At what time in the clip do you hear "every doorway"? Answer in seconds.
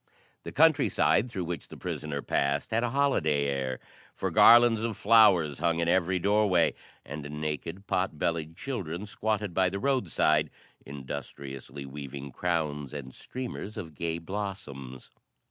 5.87-6.73